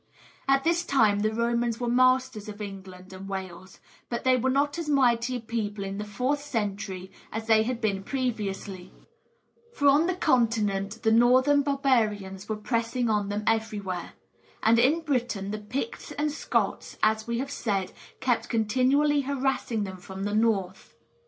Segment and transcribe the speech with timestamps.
[0.47, 4.79] At this time the Romans were masters of England and Wales, but they were not
[4.79, 8.91] as mighty a people in the fourth century as they had been previously;
[9.75, 14.13] for on the Continent the northern barbarians were pressing on them everywhere;
[14.63, 19.97] and in Britain the Picts and Scots, as we have said, kept continually harassing them
[19.97, 20.95] from the north.